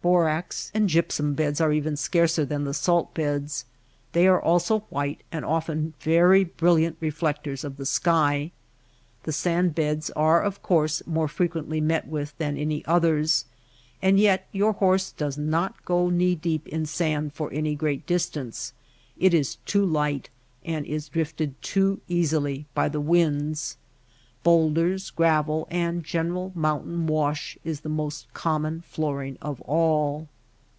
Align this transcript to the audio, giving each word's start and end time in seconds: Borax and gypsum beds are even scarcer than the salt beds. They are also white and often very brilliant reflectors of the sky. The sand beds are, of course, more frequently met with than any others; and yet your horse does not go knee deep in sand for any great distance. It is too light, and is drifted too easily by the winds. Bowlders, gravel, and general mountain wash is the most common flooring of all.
Borax 0.00 0.70
and 0.74 0.88
gypsum 0.88 1.34
beds 1.34 1.60
are 1.60 1.72
even 1.72 1.96
scarcer 1.96 2.44
than 2.44 2.62
the 2.62 2.72
salt 2.72 3.12
beds. 3.14 3.64
They 4.12 4.28
are 4.28 4.40
also 4.40 4.80
white 4.90 5.22
and 5.32 5.44
often 5.44 5.92
very 5.98 6.44
brilliant 6.44 6.96
reflectors 7.00 7.64
of 7.64 7.78
the 7.78 7.84
sky. 7.84 8.52
The 9.24 9.32
sand 9.32 9.74
beds 9.74 10.08
are, 10.10 10.40
of 10.40 10.62
course, 10.62 11.04
more 11.04 11.26
frequently 11.26 11.80
met 11.80 12.06
with 12.06 12.38
than 12.38 12.56
any 12.56 12.86
others; 12.86 13.46
and 14.00 14.20
yet 14.20 14.46
your 14.52 14.74
horse 14.74 15.10
does 15.10 15.36
not 15.36 15.84
go 15.84 16.10
knee 16.10 16.36
deep 16.36 16.68
in 16.68 16.86
sand 16.86 17.32
for 17.32 17.52
any 17.52 17.74
great 17.74 18.06
distance. 18.06 18.72
It 19.18 19.34
is 19.34 19.56
too 19.66 19.84
light, 19.84 20.30
and 20.64 20.86
is 20.86 21.08
drifted 21.08 21.60
too 21.60 22.00
easily 22.06 22.66
by 22.72 22.88
the 22.88 23.00
winds. 23.00 23.76
Bowlders, 24.44 25.10
gravel, 25.10 25.66
and 25.70 26.04
general 26.04 26.52
mountain 26.54 27.06
wash 27.06 27.58
is 27.64 27.80
the 27.80 27.88
most 27.88 28.32
common 28.32 28.80
flooring 28.82 29.36
of 29.42 29.60
all. 29.62 30.28